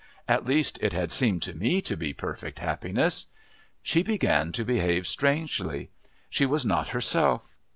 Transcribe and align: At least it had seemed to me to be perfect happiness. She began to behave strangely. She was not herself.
At 0.27 0.45
least 0.47 0.79
it 0.81 0.93
had 0.93 1.11
seemed 1.11 1.43
to 1.43 1.53
me 1.53 1.79
to 1.83 1.95
be 1.95 2.11
perfect 2.11 2.57
happiness. 2.57 3.27
She 3.83 4.01
began 4.01 4.51
to 4.53 4.65
behave 4.65 5.05
strangely. 5.05 5.91
She 6.27 6.47
was 6.47 6.65
not 6.65 6.87
herself. 6.87 7.53